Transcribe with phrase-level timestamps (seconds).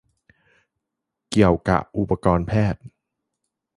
[1.29, 2.81] เกี่ยวกะอุปกรณ์แพทย์?